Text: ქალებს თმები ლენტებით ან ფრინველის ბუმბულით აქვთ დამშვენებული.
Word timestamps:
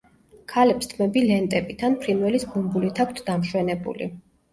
ქალებს 0.51 0.87
თმები 0.93 1.21
ლენტებით 1.31 1.83
ან 1.89 1.97
ფრინველის 2.05 2.45
ბუმბულით 2.55 3.03
აქვთ 3.05 3.21
დამშვენებული. 3.29 4.09